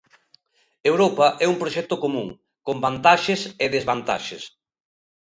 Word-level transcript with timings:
Europa 0.91 1.27
é 1.43 1.45
un 1.53 1.57
proxecto 1.61 1.95
común, 2.03 2.27
con 2.67 2.75
vantaxes 2.85 3.41
e 3.63 3.65
desvantaxes. 3.75 4.43